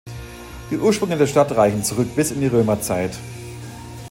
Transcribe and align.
Die 0.71 0.79
Ursprünge 0.79 1.15
der 1.15 1.27
Stadt 1.27 1.51
reichen 1.55 1.83
zurück 1.83 2.15
bis 2.15 2.31
in 2.31 2.39
die 2.41 2.47
Römerzeit. 2.47 3.15